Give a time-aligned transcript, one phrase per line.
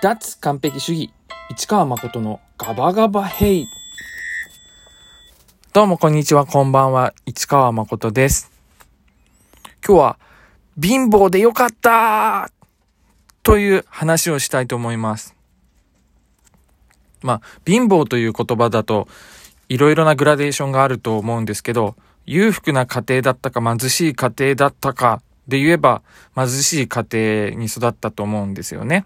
[0.00, 1.12] 脱完璧主義、
[1.50, 3.66] 市川誠のガバガバヘイ。
[5.72, 8.52] どうもこんにちは、こんばんは、市川誠です。
[9.84, 10.18] 今日は、
[10.80, 12.52] 貧乏でよかった
[13.42, 15.34] という話をしたいと思います。
[17.20, 19.08] まあ、貧乏という言葉だと、
[19.68, 26.02] いろいろなグラデーションがあると思うんですけど、裕福な家庭だったか貧しい家庭だったかで言えば、
[26.36, 29.04] 貧しい家庭に育ったと思うんですよね。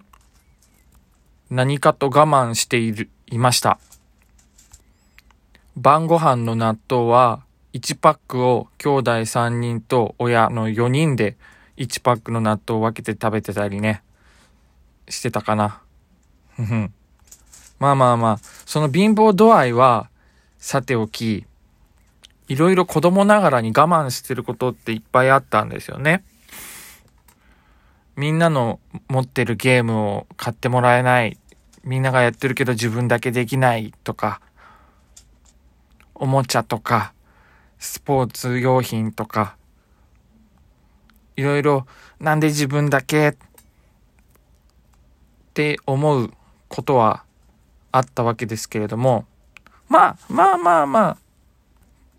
[1.53, 3.79] 何かと我慢している、いました。
[5.77, 7.43] 晩ご飯の納豆は、
[7.75, 11.37] 1パックを兄弟3人と親の4人で
[11.77, 14.03] 1パックの納豆を分けて食べてたりね、
[15.11, 15.83] してたかな。
[16.57, 16.95] ふふん。
[17.79, 20.09] まあまあまあ、その貧乏度合いは、
[20.57, 21.45] さておき、
[22.49, 26.25] いろいろ子供ながらに我慢してることっていっぱいあったんですよね。
[28.17, 31.37] みんなの持ってるゲームを買ってもらえない。
[31.85, 34.41] みんながやってるけど自分だけできないとか、
[36.15, 37.13] おもちゃとか、
[37.79, 39.57] スポーツ用品とか、
[41.37, 41.87] いろいろ
[42.21, 43.35] なんで自分だけっ
[45.55, 46.33] て思う
[46.69, 47.25] ことは
[47.91, 49.27] あったわけですけれども、
[49.89, 51.19] まあまあまあまあ、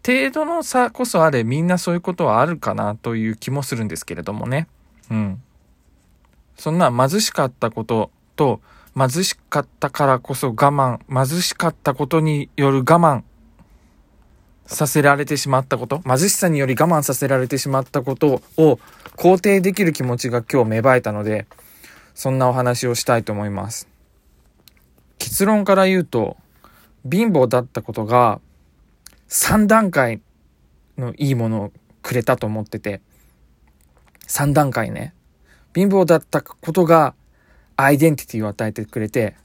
[0.06, 4.68] 程度の差こそあれみんなそういうことはあるかなという気もするんですけれどもね。
[5.10, 5.42] うん。
[6.56, 8.62] そんな貧しかったことと
[8.96, 13.24] 貧しかったからこそ我慢、貧しかったことによる我慢
[14.66, 18.80] させられてしまったこと、貧しさにより我慢させられてしまったことを
[19.18, 21.48] 肯定できる気持ちが今日芽生えたので、
[22.14, 23.88] そんなお話をしたいと思います。
[25.18, 26.38] 結論から言うと、
[27.10, 28.40] 貧乏だったことが
[29.30, 30.22] 3段階
[30.98, 31.72] のいいものを
[32.04, 33.02] くれたと思ってて、
[34.28, 35.14] 3段階ね。
[35.76, 37.16] 貧乏だったことが
[37.76, 39.36] アイデンティティを与えてくれて、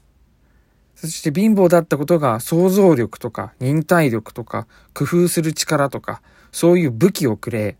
[0.95, 6.21] そして貧乏だったことが想像力とか忍耐力とか工夫する力とか
[6.51, 7.77] そういう武器をくれ、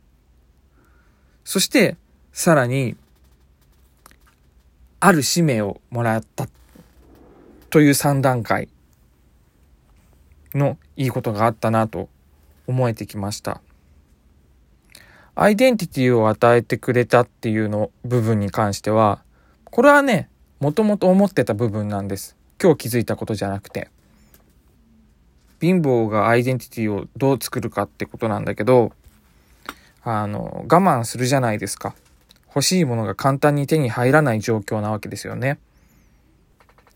[1.44, 1.97] そして
[2.31, 2.96] さらに
[5.00, 6.47] ある使命をもらった。
[7.69, 8.68] という3段階。
[10.56, 12.09] のいいことがあったなと
[12.68, 13.62] 思えてきました。
[15.35, 19.23] アイデンティティを与えてくれたっていうの部分に関しては、
[19.66, 20.29] これはね、
[20.59, 22.36] もともと思ってた部分なんです。
[22.62, 23.90] 今日気づいたことじゃなくて。
[25.62, 28.92] 貧乏がアイデンティティをどう作るかってことなんだけど、
[30.03, 31.96] あの、我慢するじゃないですか。
[32.47, 35.59] 欲しいものが簡単に手に入らない状況なわけですよね。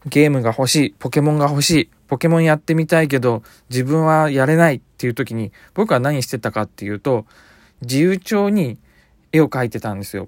[0.07, 7.25] ゲームが欲しい、ポケモンが欲しい、ポケモンやってみたいけど自分はやれないっていう時に僕は何してたかっていうと、
[7.81, 8.77] 自由帳に
[9.31, 10.27] 絵を描いてたんですよ。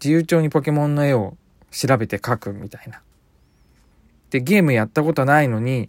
[0.00, 1.36] 自由帳にポケモンの絵を
[1.74, 3.02] 調べて描くみたいな。
[4.30, 5.88] で、ゲームやったことないのに、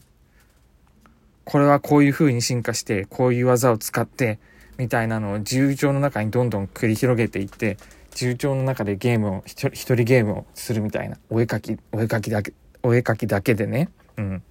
[1.44, 4.40] これはこういう風に進化して、こういう技を使って、
[4.78, 7.78] みたいなのを自由帳の中にどんどん繰り広げていって、
[8.12, 11.18] 自由帳の中でゲームを、一人ゲームをするみたいな。
[11.30, 13.90] お絵描き、お絵描きだけ、お絵描きだけでね。
[14.18, 14.44] うん。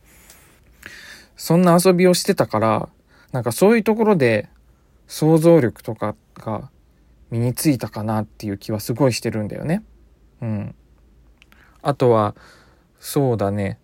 [1.37, 2.89] そんな遊びをしてたから、
[3.33, 4.49] なんかそういうところで
[5.09, 6.71] 想像力とかが
[7.31, 9.83] 身についたかなっていう気はすごいしてるんだよね。
[10.41, 10.75] うん。
[11.84, 12.34] あとは、
[12.99, 13.78] そうだね。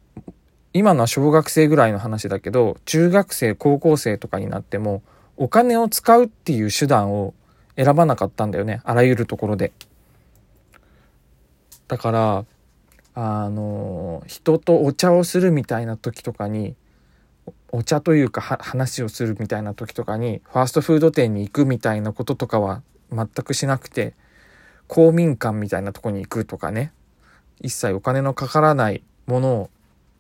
[0.73, 5.03] 今のは小学生ぐらいの話だけど、中学生、高校生とかになっても、
[5.37, 7.35] お金を使うっていう手段を
[7.77, 8.81] 選ばなかったんだよね。
[8.85, 9.73] あらゆるところで。
[11.89, 12.45] だから、
[13.15, 16.75] あの、人とお茶をするみたいな時とかに、
[17.71, 22.83] お茶というか話をするみたいな時とかに、ファーストフード店に行くみたいなこととかは
[23.13, 24.15] 全くしなくて、
[24.87, 26.93] 公民館みたいなとこに行くとかね、
[27.61, 29.71] 一切お金のかからないものを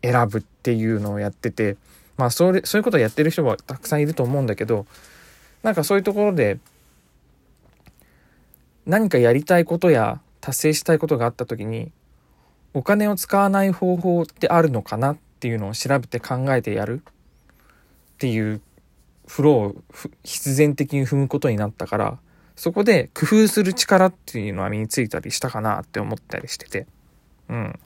[0.03, 1.77] 選ぶっていうのをやってて、
[2.17, 4.87] まあそれ、そういうことをやってる人はたくさんいると思うんだけど、
[5.63, 6.59] なんかそういうところで、
[8.87, 11.93] 何かやりたいことや達成したいことがあった時に、
[12.73, 17.13] お金を使わない方法ってあるのかなっていうのを調べて考えてやるっ
[18.19, 18.61] ていう
[19.27, 19.77] フローを
[20.25, 22.19] 必然的に踏むことになったから、
[22.55, 26.87] そこで工夫する力っていうのは身についたりしたかなって思ったりしてて。
[27.51, 27.79] うん。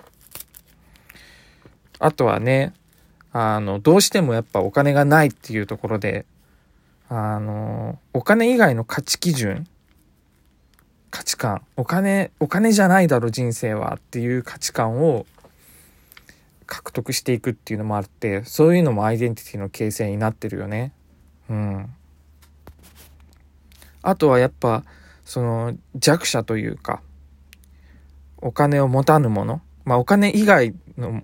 [1.99, 2.75] あとはね、
[3.33, 6.27] あの、どうしてもやっぱお金がないっていうところで、
[7.09, 9.67] あの、お金以外の価値基準
[11.11, 11.63] 価値観。
[11.77, 15.27] お金、お金じゃないだろ人生はっていう価値観を
[16.67, 20.93] 獲得していくっていうのもあって、そういうのもアイデンティティの形成になってるよね。
[21.49, 21.95] うん。
[24.03, 24.85] あとはやっぱ、
[25.25, 27.01] その弱者というか、
[28.45, 31.23] お金を持たぬ者、まあお金以外の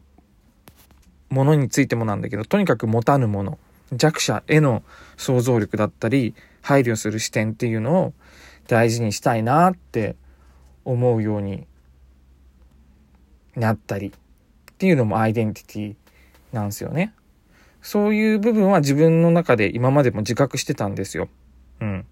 [1.29, 3.59] ものについてもなんだけど、とにかく持たぬもの、
[3.93, 4.83] 弱者への
[5.19, 8.15] 想像力だったり、配慮する視点っていうのを
[8.69, 10.17] 大事にしたいなって
[10.87, 11.67] 思うように
[13.55, 14.13] なったりっ
[14.79, 15.95] ていうのもアイデンティティ
[16.55, 17.13] なんですよね。
[17.83, 21.29] そういう部分は自分の中で今までも自覚してたんですよ。
[21.81, 22.07] うん。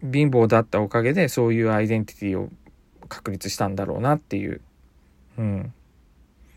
[0.00, 2.48] 貧乏だったおかげでそういうアイデンティティを
[3.06, 4.60] 確立したんだろうなっていう。
[5.38, 5.72] うん。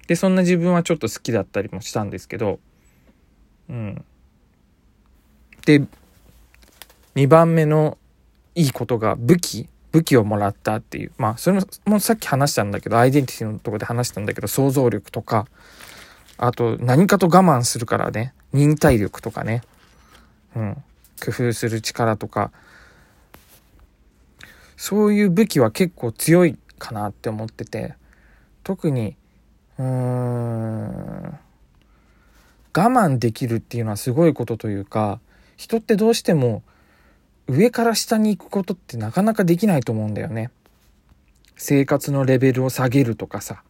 [0.07, 2.59] で、そんな自分はちょっと好きだったりもしたんですけど、
[3.69, 4.05] うん。
[5.65, 5.83] で、
[7.15, 7.97] 2番目の
[8.55, 11.11] いいことが武器武器をもらったっていう。
[11.17, 15.47] まあ、それもさっき話したんだけど、アイデンティティのとこで話したんだけど、想像力とか、
[16.37, 19.61] あと何かと我慢するからね、忍耐力とかね、
[20.55, 20.83] うん、
[21.23, 22.51] 工夫する力とか、
[24.79, 27.95] そういう武器は結構強いかなって思ってて、
[28.63, 29.17] 特に、
[29.77, 31.37] うーん、我
[32.73, 35.19] 慢できるっていうのはすごいことというか、
[35.57, 36.63] 人ってどうしても
[37.45, 40.49] 上から下に行くことってなかなかできないと思うんだよね。
[41.57, 43.63] 生活のレベルを下げるとかさ。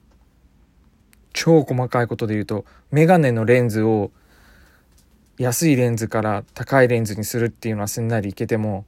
[1.34, 4.12] 超細かいことで言うと、メガネのレンズを
[5.40, 8.86] 安いレンズから高いレンズにするっていうのはすんなりいけても、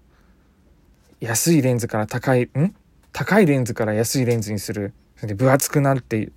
[1.21, 2.75] 安いレンズから高い、ん？
[3.13, 4.93] 高いレンズから安いレンズにする。
[5.15, 6.31] それで分厚くなって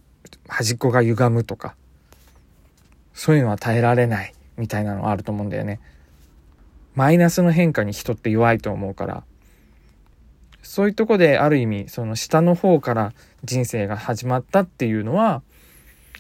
[0.47, 1.75] 端っこが歪むとか。
[3.15, 5.81] そういうのは耐えられないみたいなのはあると思うんだよね。
[6.95, 9.25] マイナスの変化に人って弱いと思うから。
[10.63, 13.13] そういうとこである意味その下の方から
[13.45, 15.43] 人生が始まったっていうのは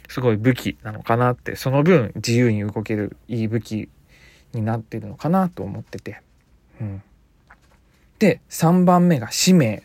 [0.08, 3.88] すごい武器なのかなってその分自由に動けるいい武器
[4.52, 6.20] になってるのかなと思ってて。
[6.80, 7.02] うん、
[8.24, 9.82] で3番目が使命。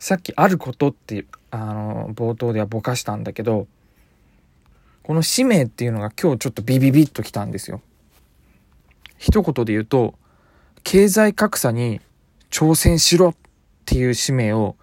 [0.00, 3.68] さっきあることってあの冒頭ではぼかしたんだけど
[5.04, 7.80] この使命っていうのが今日ちょっとビビビッときたんですよ。
[9.16, 10.14] 一言で言うと
[10.82, 12.00] 経済格差に
[12.50, 13.34] 挑戦しろっ
[13.84, 14.74] ていう使命を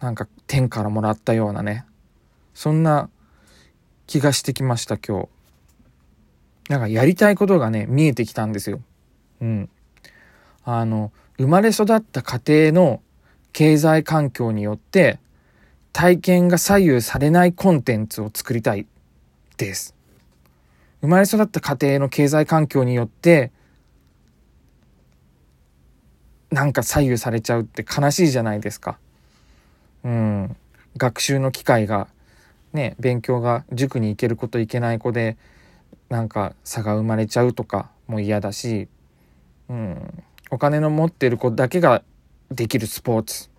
[0.00, 1.86] なんか天からもらったようなね
[2.52, 3.08] そんな
[4.06, 5.28] 気がしてきました今日。
[6.68, 8.82] なんかやりたいことがね見えてきたんですよ。
[9.40, 9.70] うん。
[10.64, 13.02] あの生まれ育った家庭の
[13.52, 15.18] 経済環境によって
[15.92, 18.86] 体験が左右されないコンテンツを作りたい
[19.56, 19.94] です。
[21.00, 23.52] 生まれ育った家庭の経済環境によって
[26.50, 28.98] なんか左右されちゃうって悲しいじゃないですか。
[30.04, 30.56] うん。
[30.96, 32.08] 学習の機会が
[32.72, 35.36] ね勉強が塾に行ける子と行けない子で
[36.08, 38.88] なんか差が生まれちゃうとかも嫌だし、
[39.68, 40.24] うん、
[40.54, 42.04] お金の持ってる子だけが
[42.48, 43.50] できるスポーツ。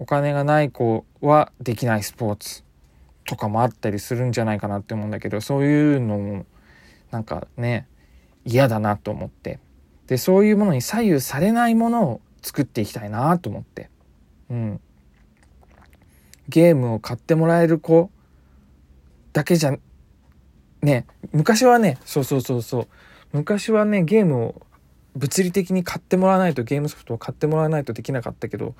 [0.00, 2.64] お金がない子はできないスポーツ
[3.24, 6.44] とかもあったりするんじゃないかなって思うんだけどそういうのも
[7.12, 7.86] なんかね
[8.44, 9.60] 嫌だなと思って。
[10.08, 13.90] でそういうものに左右されないものを作っていきたいなと思って。
[14.50, 14.80] うん。
[16.48, 18.10] ゲームを買ってもらえる子
[19.32, 19.76] だけじゃ
[20.82, 22.88] ね昔はねそうそうそうそう。
[23.32, 24.62] 昔はねゲームを
[25.16, 28.74] 物理的に買ってもらわないとゲームソフトを買ってもらわないとできなかったけど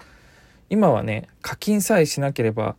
[0.69, 2.77] 今はね課金さえしなければ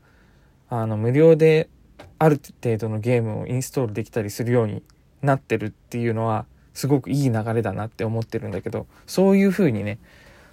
[0.70, 1.70] あの無料で
[2.18, 4.84] ある程度のゲームをインストールできたりするように
[5.22, 10.00] なってるっていうのはすごくいい流れだなって思ってるんだけどそういう風にね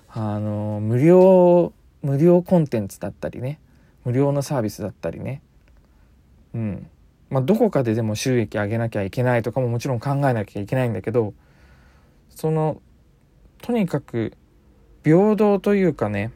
[0.08, 3.60] あの無料無料コンテンツだったりね
[4.04, 5.42] 無料のサービスだったりね
[6.54, 6.90] うん。
[7.30, 11.34] まあどこかででも収益上げなきゃいけないとかももちろん考えなきゃいけないんだけど
[12.30, 12.80] その
[13.62, 14.32] とにかく
[15.04, 16.32] 平等というかね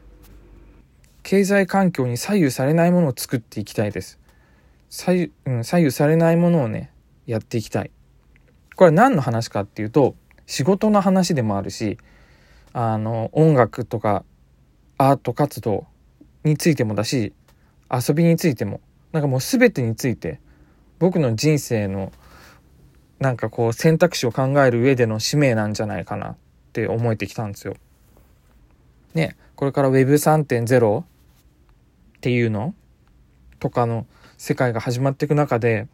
[1.23, 4.19] 経済環境に左右されないものを作っていきたいです。
[4.91, 6.91] 左右,、うん、左右されないものをね
[7.26, 7.91] やっていきたい。
[8.76, 11.99] これは何の話かっていうと仕事の話でもあるし
[12.73, 14.25] あの音楽とか
[14.99, 15.87] アート活動
[16.45, 17.33] についてもだし
[17.91, 18.81] 遊びについても
[19.12, 20.41] なんかもう全てについて
[20.99, 22.12] 僕の人生の
[23.21, 26.37] なんかこう選択肢を考える上での使命なんじゃないかな。
[26.73, 27.75] って思えてきたんですよ。
[29.12, 31.05] ね、これから Web3.0 っ
[32.23, 32.75] ていうの
[33.59, 34.07] とかの
[34.38, 35.87] 世界が始まっていく中で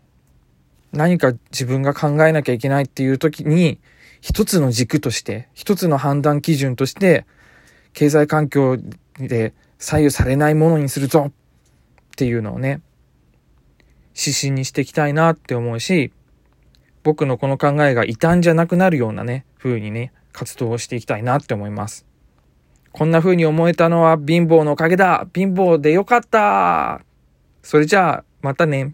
[0.93, 3.81] 何か自分が考えなきゃいけないっていう時に
[4.21, 7.27] 一つの軸として一つの判断基準として
[7.93, 8.79] 経済環境
[9.19, 11.33] で左右されないものにするぞっ
[12.17, 12.81] ていうのをね、
[14.17, 16.13] 指針にしていきたいなって思うし、
[17.09, 22.05] 僕のこの考えが異端じゃなくなるようなね、風にね、活動をしていきたいなって思います。
[22.93, 27.01] こんな風に思えたのは貧乏のおかげだ貧乏でよかった
[27.63, 28.93] それじゃあ、またね。